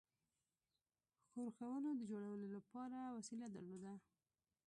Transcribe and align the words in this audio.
ښورښونو 1.29 1.89
د 1.99 2.01
جوړولو 2.11 2.47
لپاره 2.55 2.97
وسیله 3.17 3.47
درلوده. 3.55 3.93